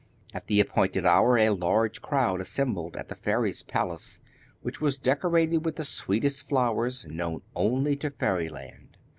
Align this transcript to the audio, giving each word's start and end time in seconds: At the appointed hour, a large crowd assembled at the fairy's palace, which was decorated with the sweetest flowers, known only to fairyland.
At 0.33 0.47
the 0.47 0.59
appointed 0.59 1.05
hour, 1.05 1.37
a 1.37 1.51
large 1.51 2.01
crowd 2.01 2.41
assembled 2.41 2.95
at 2.95 3.07
the 3.09 3.13
fairy's 3.13 3.61
palace, 3.61 4.17
which 4.63 4.81
was 4.81 4.97
decorated 4.97 5.63
with 5.63 5.75
the 5.75 5.83
sweetest 5.83 6.41
flowers, 6.41 7.05
known 7.05 7.43
only 7.55 7.95
to 7.97 8.09
fairyland. 8.09 8.97